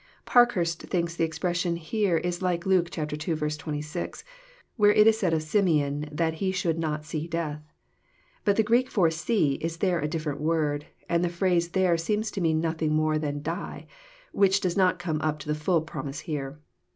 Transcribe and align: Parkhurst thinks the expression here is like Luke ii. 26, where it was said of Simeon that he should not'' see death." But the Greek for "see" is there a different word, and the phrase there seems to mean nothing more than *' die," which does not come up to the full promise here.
Parkhurst 0.25 0.81
thinks 0.81 1.15
the 1.15 1.23
expression 1.23 1.75
here 1.75 2.17
is 2.17 2.41
like 2.41 2.65
Luke 2.65 2.89
ii. 2.97 3.05
26, 3.05 4.23
where 4.75 4.91
it 4.91 5.05
was 5.05 5.19
said 5.19 5.31
of 5.31 5.43
Simeon 5.43 6.09
that 6.11 6.33
he 6.41 6.51
should 6.51 6.79
not'' 6.79 7.05
see 7.05 7.27
death." 7.27 7.61
But 8.43 8.55
the 8.55 8.63
Greek 8.63 8.89
for 8.89 9.11
"see" 9.11 9.59
is 9.61 9.77
there 9.77 9.99
a 9.99 10.07
different 10.07 10.41
word, 10.41 10.87
and 11.07 11.23
the 11.23 11.29
phrase 11.29 11.69
there 11.69 11.97
seems 11.97 12.31
to 12.31 12.41
mean 12.41 12.59
nothing 12.59 12.93
more 12.95 13.19
than 13.19 13.43
*' 13.43 13.43
die," 13.43 13.85
which 14.31 14.59
does 14.59 14.75
not 14.75 14.97
come 14.97 15.21
up 15.21 15.37
to 15.37 15.47
the 15.47 15.53
full 15.53 15.83
promise 15.83 16.21
here. 16.21 16.59